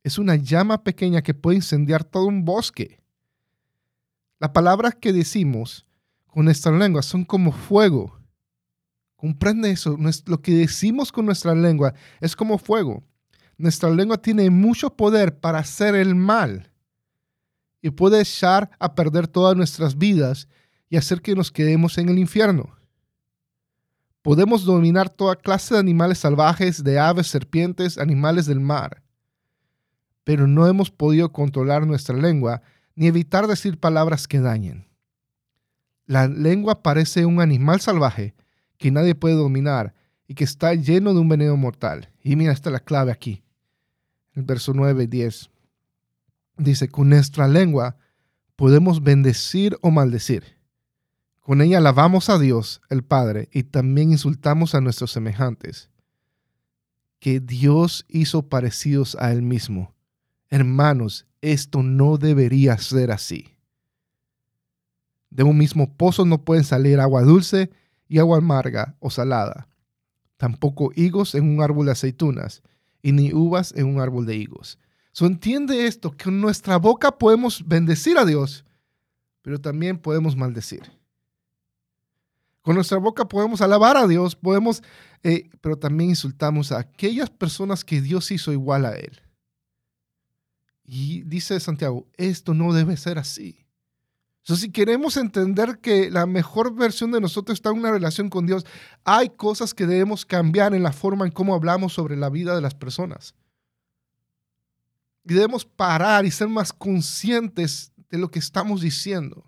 Es 0.03 0.17
una 0.17 0.35
llama 0.35 0.83
pequeña 0.83 1.21
que 1.21 1.33
puede 1.33 1.57
incendiar 1.57 2.03
todo 2.03 2.25
un 2.25 2.43
bosque. 2.43 2.99
Las 4.39 4.49
palabras 4.49 4.95
que 4.95 5.13
decimos 5.13 5.85
con 6.25 6.45
nuestra 6.45 6.71
lengua 6.71 7.01
son 7.03 7.23
como 7.23 7.51
fuego. 7.51 8.19
Comprende 9.23 9.71
eso. 9.71 9.97
Lo 10.25 10.41
que 10.41 10.51
decimos 10.51 11.09
con 11.09 11.25
nuestra 11.25 11.55
lengua 11.55 11.93
es 12.19 12.35
como 12.35 12.57
fuego. 12.57 13.05
Nuestra 13.57 13.89
lengua 13.89 14.17
tiene 14.17 14.49
mucho 14.49 14.89
poder 14.89 15.39
para 15.39 15.59
hacer 15.59 15.95
el 15.95 16.13
mal 16.13 16.69
y 17.81 17.89
puede 17.89 18.19
echar 18.19 18.69
a 18.79 18.95
perder 18.95 19.29
todas 19.29 19.55
nuestras 19.55 19.97
vidas 19.97 20.49
y 20.89 20.97
hacer 20.97 21.21
que 21.21 21.35
nos 21.35 21.53
quedemos 21.53 21.97
en 21.97 22.09
el 22.09 22.19
infierno. 22.19 22.75
Podemos 24.23 24.65
dominar 24.65 25.07
toda 25.07 25.37
clase 25.37 25.75
de 25.75 25.79
animales 25.79 26.17
salvajes, 26.17 26.83
de 26.83 26.99
aves, 26.99 27.27
serpientes, 27.27 27.97
animales 27.97 28.45
del 28.45 28.59
mar. 28.59 29.03
Pero 30.25 30.47
no 30.47 30.67
hemos 30.67 30.91
podido 30.91 31.31
controlar 31.31 31.87
nuestra 31.87 32.17
lengua 32.17 32.61
ni 32.93 33.07
evitar 33.07 33.47
decir 33.47 33.79
palabras 33.79 34.27
que 34.27 34.41
dañen. 34.41 34.85
La 36.07 36.27
lengua 36.27 36.83
parece 36.83 37.25
un 37.25 37.39
animal 37.39 37.79
salvaje 37.79 38.35
que 38.83 38.91
nadie 38.91 39.15
puede 39.15 39.35
dominar 39.35 39.93
y 40.27 40.33
que 40.33 40.43
está 40.43 40.73
lleno 40.73 41.13
de 41.13 41.21
un 41.21 41.29
veneno 41.29 41.55
mortal. 41.55 42.09
Y 42.21 42.35
mira, 42.35 42.51
esta 42.51 42.67
es 42.67 42.73
la 42.73 42.81
clave 42.81 43.13
aquí. 43.13 43.41
El 44.33 44.43
verso 44.43 44.73
9 44.73 45.05
y 45.05 45.07
10. 45.07 45.49
Dice, 46.57 46.89
con 46.89 47.07
nuestra 47.07 47.47
lengua 47.47 47.95
podemos 48.57 49.01
bendecir 49.01 49.77
o 49.79 49.89
maldecir. 49.89 50.57
Con 51.39 51.61
ella 51.61 51.77
alabamos 51.77 52.29
a 52.29 52.37
Dios, 52.37 52.81
el 52.89 53.05
Padre, 53.05 53.47
y 53.53 53.63
también 53.63 54.11
insultamos 54.11 54.75
a 54.75 54.81
nuestros 54.81 55.11
semejantes, 55.11 55.89
que 57.19 57.39
Dios 57.39 58.05
hizo 58.09 58.49
parecidos 58.49 59.15
a 59.17 59.31
Él 59.31 59.43
mismo. 59.43 59.95
Hermanos, 60.49 61.25
esto 61.39 61.83
no 61.83 62.17
debería 62.17 62.77
ser 62.79 63.13
así. 63.13 63.55
De 65.29 65.43
un 65.43 65.57
mismo 65.57 65.95
pozo 65.95 66.25
no 66.25 66.43
pueden 66.43 66.65
salir 66.65 66.99
agua 66.99 67.21
dulce 67.21 67.71
y 68.07 68.19
agua 68.19 68.37
amarga 68.37 68.95
o 68.99 69.09
salada. 69.09 69.67
Tampoco 70.37 70.91
higos 70.95 71.35
en 71.35 71.47
un 71.47 71.61
árbol 71.61 71.85
de 71.85 71.93
aceitunas 71.93 72.61
y 73.01 73.11
ni 73.11 73.33
uvas 73.33 73.73
en 73.75 73.87
un 73.87 73.99
árbol 73.99 74.25
de 74.25 74.35
higos. 74.35 74.79
So 75.11 75.25
entiende 75.27 75.85
esto, 75.85 76.11
que 76.11 76.25
con 76.25 76.41
nuestra 76.41 76.77
boca 76.77 77.17
podemos 77.17 77.67
bendecir 77.67 78.17
a 78.17 78.25
Dios, 78.25 78.65
pero 79.41 79.61
también 79.61 79.99
podemos 79.99 80.35
maldecir. 80.35 80.91
Con 82.61 82.75
nuestra 82.75 82.97
boca 82.97 83.27
podemos 83.27 83.61
alabar 83.61 83.97
a 83.97 84.07
Dios, 84.07 84.35
podemos, 84.35 84.81
eh, 85.21 85.49
pero 85.61 85.77
también 85.77 86.11
insultamos 86.11 86.71
a 86.71 86.79
aquellas 86.79 87.29
personas 87.29 87.83
que 87.83 88.01
Dios 88.01 88.31
hizo 88.31 88.51
igual 88.53 88.85
a 88.85 88.95
Él. 88.95 89.21
Y 90.85 91.21
dice 91.23 91.59
Santiago, 91.59 92.07
esto 92.17 92.53
no 92.53 92.73
debe 92.73 92.97
ser 92.97 93.19
así. 93.19 93.62
Si 94.43 94.71
queremos 94.71 95.15
entender 95.15 95.79
que 95.79 96.11
la 96.11 96.25
mejor 96.25 96.75
versión 96.75 97.11
de 97.11 97.21
nosotros 97.21 97.57
está 97.57 97.69
en 97.69 97.77
una 97.77 97.91
relación 97.91 98.29
con 98.29 98.45
Dios, 98.45 98.65
hay 99.05 99.29
cosas 99.29 99.73
que 99.73 99.85
debemos 99.85 100.25
cambiar 100.25 100.73
en 100.73 100.83
la 100.83 100.91
forma 100.91 101.25
en 101.25 101.31
cómo 101.31 101.55
hablamos 101.55 101.93
sobre 101.93 102.17
la 102.17 102.29
vida 102.29 102.53
de 102.53 102.61
las 102.61 102.75
personas. 102.75 103.35
Y 105.23 105.33
debemos 105.33 105.63
parar 105.63 106.25
y 106.25 106.31
ser 106.31 106.49
más 106.49 106.73
conscientes 106.73 107.93
de 108.09 108.17
lo 108.17 108.29
que 108.29 108.39
estamos 108.39 108.81
diciendo 108.81 109.45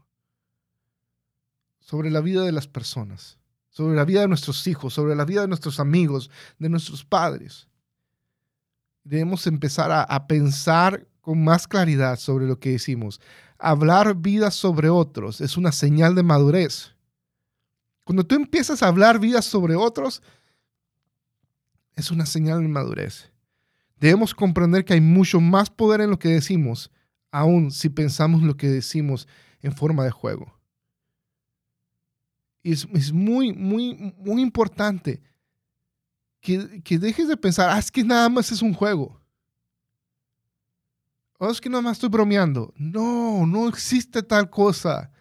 sobre 1.81 2.09
la 2.09 2.21
vida 2.21 2.43
de 2.43 2.53
las 2.53 2.67
personas, 2.67 3.37
sobre 3.69 3.95
la 3.95 4.05
vida 4.05 4.21
de 4.21 4.29
nuestros 4.29 4.65
hijos, 4.65 4.93
sobre 4.93 5.13
la 5.15 5.25
vida 5.25 5.41
de 5.41 5.49
nuestros 5.49 5.81
amigos, 5.81 6.31
de 6.57 6.69
nuestros 6.69 7.03
padres. 7.03 7.67
Debemos 9.03 9.45
empezar 9.45 9.91
a 9.91 10.27
pensar 10.27 11.05
con 11.19 11.43
más 11.43 11.67
claridad 11.67 12.17
sobre 12.17 12.47
lo 12.47 12.59
que 12.59 12.71
decimos. 12.71 13.19
Hablar 13.57 14.15
vida 14.15 14.51
sobre 14.51 14.89
otros 14.89 15.41
es 15.41 15.57
una 15.57 15.71
señal 15.71 16.15
de 16.15 16.23
madurez. 16.23 16.95
Cuando 18.03 18.25
tú 18.25 18.35
empiezas 18.35 18.83
a 18.83 18.87
hablar 18.87 19.19
vida 19.19 19.41
sobre 19.41 19.75
otros, 19.75 20.21
es 21.95 22.11
una 22.11 22.25
señal 22.25 22.61
de 22.61 22.67
madurez. 22.67 23.31
Debemos 23.99 24.35
comprender 24.35 24.85
que 24.85 24.93
hay 24.93 25.01
mucho 25.01 25.39
más 25.39 25.69
poder 25.69 26.01
en 26.01 26.09
lo 26.09 26.19
que 26.19 26.29
decimos, 26.29 26.91
aun 27.31 27.71
si 27.71 27.89
pensamos 27.89 28.43
lo 28.43 28.57
que 28.57 28.67
decimos 28.67 29.27
en 29.61 29.73
forma 29.73 30.03
de 30.03 30.11
juego. 30.11 30.53
Y 32.61 32.73
es, 32.73 33.13
muy, 33.13 33.53
muy, 33.53 34.13
muy 34.17 34.41
importante 34.41 35.21
que, 36.41 36.81
que 36.83 36.99
dejes 36.99 37.27
de 37.27 37.37
pensar, 37.37 37.69
ah, 37.69 37.79
es 37.79 37.91
que 37.91 38.03
nada 38.03 38.27
más 38.27 38.51
es 38.51 38.61
un 38.61 38.73
juego. 38.73 39.21
Oh, 41.37 41.49
es 41.49 41.59
que 41.59 41.69
nada 41.69 41.81
más 41.81 41.97
estoy 41.97 42.09
bromeando. 42.09 42.73
No, 42.77 43.45
no 43.45 43.67
existe 43.67 44.23
tal 44.23 44.49
cosa. 44.49 45.11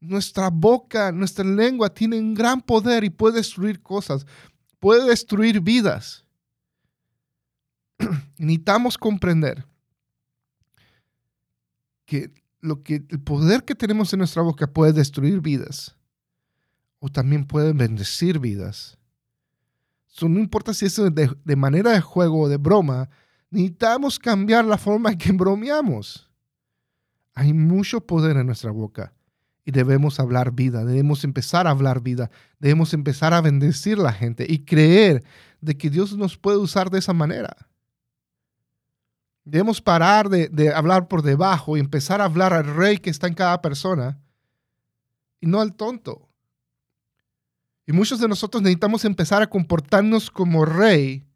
Nuestra 0.00 0.50
boca, 0.50 1.12
nuestra 1.12 1.44
lengua 1.44 1.88
tiene 1.88 2.18
un 2.18 2.34
gran 2.34 2.60
poder 2.60 3.04
y 3.04 3.10
puede 3.10 3.36
destruir 3.36 3.80
cosas, 3.80 4.26
puede 4.80 5.08
destruir 5.08 5.60
vidas. 5.60 6.24
Necesitamos 8.38 8.98
comprender 8.98 9.64
que, 12.04 12.32
lo 12.60 12.82
que 12.82 13.04
el 13.08 13.20
poder 13.20 13.64
que 13.64 13.76
tenemos 13.76 14.12
en 14.12 14.18
nuestra 14.18 14.42
boca 14.42 14.66
puede 14.66 14.92
destruir 14.92 15.40
vidas 15.40 15.94
o 16.98 17.08
también 17.08 17.46
puede 17.46 17.72
bendecir 17.72 18.40
vidas. 18.40 18.98
No 20.20 20.40
importa 20.40 20.74
si 20.74 20.86
es 20.86 20.96
de 20.96 21.56
manera 21.56 21.92
de 21.92 22.00
juego 22.00 22.40
o 22.42 22.48
de 22.48 22.58
broma, 22.58 23.08
Necesitamos 23.52 24.18
cambiar 24.18 24.64
la 24.64 24.78
forma 24.78 25.12
en 25.12 25.18
que 25.18 25.30
bromeamos. 25.30 26.26
Hay 27.34 27.52
mucho 27.52 28.00
poder 28.00 28.38
en 28.38 28.46
nuestra 28.46 28.70
boca 28.70 29.12
y 29.66 29.72
debemos 29.72 30.18
hablar 30.18 30.52
vida, 30.52 30.86
debemos 30.86 31.22
empezar 31.22 31.66
a 31.66 31.70
hablar 31.70 32.00
vida, 32.00 32.30
debemos 32.58 32.94
empezar 32.94 33.34
a 33.34 33.42
bendecir 33.42 33.98
a 33.98 34.04
la 34.04 34.12
gente 34.14 34.46
y 34.48 34.64
creer 34.64 35.22
de 35.60 35.76
que 35.76 35.90
Dios 35.90 36.16
nos 36.16 36.38
puede 36.38 36.56
usar 36.56 36.88
de 36.88 36.98
esa 36.98 37.12
manera. 37.12 37.54
Debemos 39.44 39.82
parar 39.82 40.30
de, 40.30 40.48
de, 40.48 40.72
hablar 40.72 41.06
por 41.06 41.20
debajo 41.20 41.76
y 41.76 41.80
empezar 41.80 42.22
a 42.22 42.24
hablar 42.24 42.54
al 42.54 42.74
rey 42.74 42.96
que 42.96 43.10
está 43.10 43.26
en 43.26 43.34
cada 43.34 43.60
persona 43.60 44.18
y 45.40 45.46
no 45.46 45.60
al 45.60 45.74
tonto. 45.74 46.26
Y 47.86 47.92
muchos 47.92 48.18
de 48.18 48.28
nosotros 48.28 48.62
necesitamos 48.62 49.04
empezar 49.04 49.42
a 49.42 49.50
comportarnos 49.50 50.30
como 50.30 50.64
rey 50.64 51.26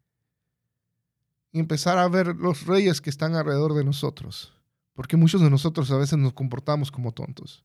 y 1.51 1.59
empezar 1.59 1.97
a 1.97 2.07
ver 2.07 2.35
los 2.35 2.65
reyes 2.65 3.01
que 3.01 3.09
están 3.09 3.35
alrededor 3.35 3.73
de 3.73 3.83
nosotros. 3.83 4.53
Porque 4.93 5.17
muchos 5.17 5.41
de 5.41 5.49
nosotros 5.49 5.91
a 5.91 5.97
veces 5.97 6.17
nos 6.17 6.33
comportamos 6.33 6.91
como 6.91 7.11
tontos. 7.11 7.63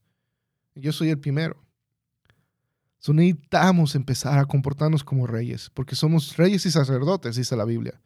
Yo 0.75 0.91
soy 0.91 1.09
el 1.09 1.19
primero. 1.19 1.57
So 2.99 3.13
necesitamos 3.13 3.95
empezar 3.95 4.39
a 4.39 4.45
comportarnos 4.45 5.03
como 5.03 5.27
reyes, 5.27 5.69
porque 5.73 5.95
somos 5.95 6.37
reyes 6.37 6.65
y 6.65 6.71
sacerdotes, 6.71 7.35
dice 7.35 7.55
la 7.57 7.65
Biblia. 7.65 7.99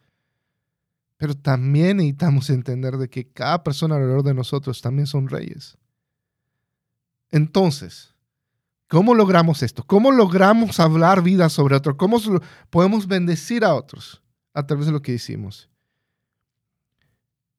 Pero 1.17 1.35
también 1.35 1.97
necesitamos 1.97 2.49
entender 2.49 2.97
de 2.97 3.09
que 3.09 3.27
cada 3.27 3.63
persona 3.63 3.95
alrededor 3.95 4.23
de 4.23 4.33
nosotros 4.33 4.81
también 4.81 5.07
son 5.07 5.27
reyes. 5.27 5.77
Entonces, 7.29 8.15
¿cómo 8.87 9.13
logramos 9.13 9.61
esto? 9.61 9.83
¿Cómo 9.83 10.11
logramos 10.11 10.79
hablar 10.79 11.21
vida 11.21 11.49
sobre 11.49 11.75
otros? 11.75 11.95
¿Cómo 11.97 12.17
podemos 12.69 13.07
bendecir 13.07 13.63
a 13.65 13.73
otros? 13.73 14.23
A 14.57 14.65
través 14.65 14.87
de 14.87 14.91
lo 14.91 15.03
que 15.03 15.13
hicimos. 15.13 15.69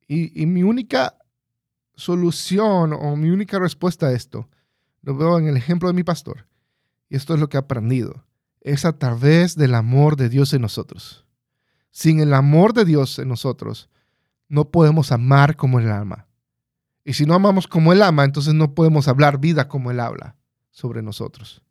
Y, 0.09 0.47
mi 0.47 0.65
única 0.65 1.17
solución 1.95 2.93
o 2.93 3.15
mi 3.15 3.31
única 3.31 3.61
respuesta 3.61 4.07
a 4.07 4.13
esto, 4.13 4.49
lo 5.03 5.17
veo 5.17 5.39
en 5.39 5.47
el 5.47 5.57
ejemplo 5.57 5.89
de 5.89 5.95
mi 5.95 6.03
pastor, 6.03 6.49
y 7.09 7.15
esto 7.15 7.35
es 7.35 7.41
lo 7.41 7.49
que 7.49 7.57
he 7.57 7.61
aprendido, 7.61 8.25
es 8.63 8.85
a 8.85 8.99
través 8.99 9.55
del 9.55 9.77
amor 9.77 10.17
de 10.17 10.29
Dios 10.29 10.53
en 10.55 10.63
nosotros. 10.63 11.25
Sin 11.91 12.19
el 12.19 12.35
amor 12.35 12.73
de 12.73 12.85
Dios 12.85 13.19
en 13.21 13.29
nosotros, 13.29 13.89
no 14.49 14.71
podemos 14.71 15.13
amar 15.13 15.55
como 15.57 15.79
Él 15.79 15.93
ama. 15.93 16.27
Y 17.05 17.13
si 17.13 17.27
no 17.27 17.35
amamos 17.35 17.69
como 17.69 17.93
Él 17.93 18.03
ama, 18.03 18.25
entonces 18.25 18.55
no 18.55 18.75
podemos 18.75 19.07
hablar 19.07 19.39
vida 19.39 19.69
como 19.69 19.93
Él 19.93 20.01
habla 20.01 20.37
sobre 20.73 21.03
nosotros 21.03 21.63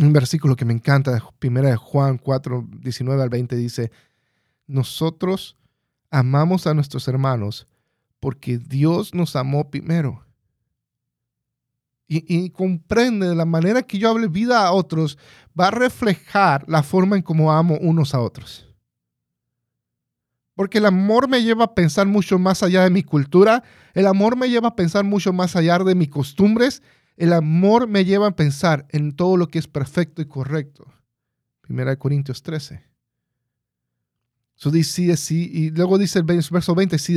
un 0.00 0.12
versículo 0.12 0.56
que 0.56 0.64
me 0.64 0.72
encanta, 0.72 1.22
primera 1.38 1.70
de 1.70 1.76
Juan 1.76 2.18
4, 2.18 2.66
19 2.80 3.22
al 3.22 3.28
20, 3.28 3.56
dice, 3.56 3.90
nosotros 4.66 5.56
amamos 6.10 6.66
a 6.66 6.74
nuestros 6.74 7.06
hermanos 7.08 7.68
porque 8.18 8.58
Dios 8.58 9.14
nos 9.14 9.36
amó 9.36 9.70
primero. 9.70 10.24
Y, 12.06 12.24
y, 12.26 12.50
comprende 12.50 13.28
de 13.28 13.36
la 13.36 13.44
manera 13.44 13.82
que 13.82 13.98
yo 13.98 14.10
hable 14.10 14.26
vida 14.26 14.66
a 14.66 14.72
otros, 14.72 15.16
va 15.58 15.68
a 15.68 15.70
reflejar 15.70 16.64
la 16.66 16.82
forma 16.82 17.16
en 17.16 17.22
cómo 17.22 17.52
amo 17.52 17.78
unos 17.80 18.14
a 18.14 18.20
otros. 18.20 18.66
Porque 20.56 20.78
el 20.78 20.86
amor 20.86 21.28
me 21.28 21.42
lleva 21.42 21.64
a 21.64 21.74
pensar 21.74 22.08
mucho 22.08 22.38
más 22.38 22.64
allá 22.64 22.82
de 22.82 22.90
mi 22.90 23.04
cultura, 23.04 23.62
el 23.94 24.08
amor 24.08 24.36
me 24.36 24.50
lleva 24.50 24.68
a 24.68 24.76
pensar 24.76 25.04
mucho 25.04 25.32
más 25.32 25.54
allá 25.54 25.78
de 25.78 25.94
mis 25.94 26.08
costumbres, 26.08 26.82
el 27.20 27.34
amor 27.34 27.86
me 27.86 28.06
lleva 28.06 28.28
a 28.28 28.34
pensar 28.34 28.86
en 28.88 29.12
todo 29.12 29.36
lo 29.36 29.48
que 29.48 29.58
es 29.58 29.68
perfecto 29.68 30.22
y 30.22 30.24
correcto. 30.24 30.90
Primera 31.60 31.90
de 31.90 31.98
Corintios 31.98 32.42
13. 32.42 32.82
y 35.52 35.70
luego 35.70 35.98
dice 35.98 36.18
el 36.18 36.24
verso 36.24 36.74
20, 36.74 36.98
si 36.98 37.12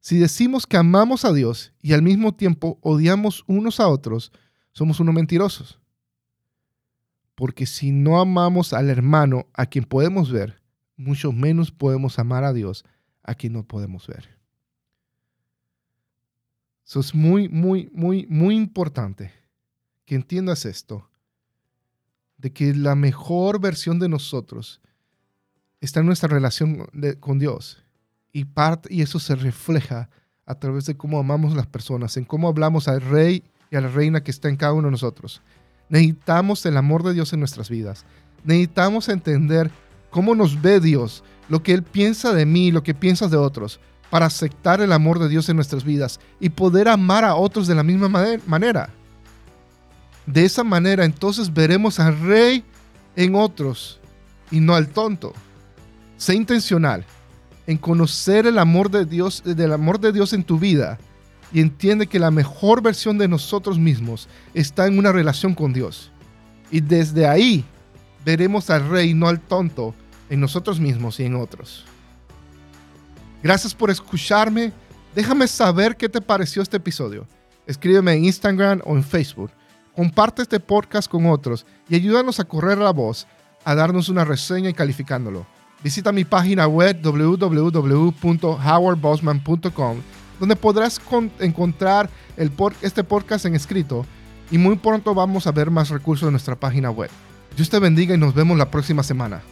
si 0.00 0.18
decimos 0.18 0.66
que 0.66 0.76
amamos 0.76 1.24
a 1.24 1.32
Dios 1.32 1.72
y 1.80 1.94
al 1.94 2.02
mismo 2.02 2.34
tiempo 2.34 2.78
odiamos 2.82 3.42
unos 3.46 3.80
a 3.80 3.88
otros, 3.88 4.32
somos 4.72 5.00
unos 5.00 5.14
mentirosos. 5.14 5.80
Porque 7.34 7.64
si 7.64 7.90
no 7.90 8.20
amamos 8.20 8.74
al 8.74 8.90
hermano 8.90 9.46
a 9.54 9.64
quien 9.64 9.84
podemos 9.84 10.30
ver, 10.30 10.60
mucho 10.98 11.32
menos 11.32 11.70
podemos 11.70 12.18
amar 12.18 12.44
a 12.44 12.52
Dios 12.52 12.84
a 13.22 13.34
quien 13.34 13.54
no 13.54 13.66
podemos 13.66 14.06
ver. 14.06 14.28
Eso 16.86 17.00
es 17.00 17.14
muy, 17.14 17.48
muy, 17.48 17.90
muy, 17.92 18.26
muy 18.28 18.56
importante 18.56 19.32
que 20.04 20.14
entiendas 20.14 20.66
esto, 20.66 21.08
de 22.36 22.52
que 22.52 22.74
la 22.74 22.94
mejor 22.94 23.58
versión 23.58 23.98
de 23.98 24.08
nosotros 24.08 24.82
está 25.80 26.00
en 26.00 26.06
nuestra 26.06 26.28
relación 26.28 26.86
con 27.20 27.38
Dios 27.38 27.82
y, 28.32 28.44
parte, 28.44 28.92
y 28.92 29.02
eso 29.02 29.18
se 29.18 29.34
refleja 29.34 30.10
a 30.44 30.54
través 30.56 30.84
de 30.84 30.96
cómo 30.96 31.18
amamos 31.18 31.54
a 31.54 31.56
las 31.56 31.66
personas, 31.66 32.16
en 32.16 32.24
cómo 32.24 32.48
hablamos 32.48 32.88
al 32.88 33.00
rey 33.00 33.44
y 33.70 33.76
a 33.76 33.80
la 33.80 33.88
reina 33.88 34.22
que 34.22 34.30
está 34.30 34.48
en 34.48 34.56
cada 34.56 34.74
uno 34.74 34.88
de 34.88 34.92
nosotros. 34.92 35.40
Necesitamos 35.88 36.64
el 36.66 36.76
amor 36.76 37.02
de 37.02 37.14
Dios 37.14 37.32
en 37.32 37.40
nuestras 37.40 37.70
vidas. 37.70 38.04
Necesitamos 38.44 39.08
entender 39.08 39.70
cómo 40.10 40.34
nos 40.34 40.60
ve 40.60 40.80
Dios, 40.80 41.24
lo 41.48 41.62
que 41.62 41.72
Él 41.72 41.82
piensa 41.82 42.34
de 42.34 42.44
mí, 42.44 42.70
lo 42.70 42.82
que 42.82 42.94
piensas 42.94 43.30
de 43.30 43.36
otros, 43.36 43.80
para 44.14 44.26
aceptar 44.26 44.80
el 44.80 44.92
amor 44.92 45.18
de 45.18 45.28
Dios 45.28 45.48
en 45.48 45.56
nuestras 45.56 45.82
vidas 45.82 46.20
y 46.38 46.48
poder 46.48 46.86
amar 46.86 47.24
a 47.24 47.34
otros 47.34 47.66
de 47.66 47.74
la 47.74 47.82
misma 47.82 48.08
manera. 48.46 48.90
De 50.24 50.44
esa 50.44 50.62
manera 50.62 51.04
entonces 51.04 51.52
veremos 51.52 51.98
al 51.98 52.20
rey 52.20 52.62
en 53.16 53.34
otros 53.34 53.98
y 54.52 54.60
no 54.60 54.76
al 54.76 54.86
tonto. 54.86 55.32
Sé 56.16 56.36
intencional 56.36 57.04
en 57.66 57.76
conocer 57.76 58.46
el 58.46 58.60
amor 58.60 58.88
de 58.88 59.04
Dios, 59.04 59.42
del 59.44 59.72
amor 59.72 59.98
de 59.98 60.12
Dios 60.12 60.32
en 60.32 60.44
tu 60.44 60.60
vida 60.60 60.96
y 61.52 61.60
entiende 61.60 62.06
que 62.06 62.20
la 62.20 62.30
mejor 62.30 62.82
versión 62.82 63.18
de 63.18 63.26
nosotros 63.26 63.80
mismos 63.80 64.28
está 64.54 64.86
en 64.86 64.96
una 64.96 65.10
relación 65.10 65.56
con 65.56 65.72
Dios. 65.72 66.12
Y 66.70 66.80
desde 66.80 67.26
ahí 67.26 67.64
veremos 68.24 68.70
al 68.70 68.88
rey, 68.88 69.12
no 69.12 69.26
al 69.26 69.40
tonto, 69.40 69.92
en 70.30 70.38
nosotros 70.38 70.78
mismos 70.78 71.18
y 71.18 71.24
en 71.24 71.34
otros. 71.34 71.84
Gracias 73.44 73.72
por 73.74 73.90
escucharme. 73.90 74.72
Déjame 75.14 75.46
saber 75.46 75.96
qué 75.96 76.08
te 76.08 76.22
pareció 76.22 76.62
este 76.62 76.78
episodio. 76.78 77.26
Escríbeme 77.66 78.14
en 78.14 78.24
Instagram 78.24 78.80
o 78.86 78.96
en 78.96 79.04
Facebook. 79.04 79.50
Comparte 79.94 80.40
este 80.40 80.58
podcast 80.58 81.10
con 81.10 81.26
otros 81.26 81.66
y 81.86 81.94
ayúdanos 81.94 82.40
a 82.40 82.44
correr 82.44 82.78
la 82.78 82.90
voz, 82.90 83.26
a 83.66 83.74
darnos 83.74 84.08
una 84.08 84.24
reseña 84.24 84.70
y 84.70 84.74
calificándolo. 84.74 85.46
Visita 85.82 86.10
mi 86.10 86.24
página 86.24 86.66
web 86.66 87.02
www.howardbosman.com 87.02 89.96
donde 90.40 90.56
podrás 90.56 90.98
encontrar 91.38 92.08
este 92.80 93.04
podcast 93.04 93.44
en 93.44 93.56
escrito 93.56 94.06
y 94.50 94.56
muy 94.56 94.76
pronto 94.76 95.14
vamos 95.14 95.46
a 95.46 95.52
ver 95.52 95.70
más 95.70 95.90
recursos 95.90 96.26
en 96.26 96.32
nuestra 96.32 96.56
página 96.56 96.90
web. 96.90 97.10
Dios 97.54 97.68
te 97.68 97.78
bendiga 97.78 98.14
y 98.14 98.18
nos 98.18 98.34
vemos 98.34 98.56
la 98.56 98.70
próxima 98.70 99.02
semana. 99.02 99.42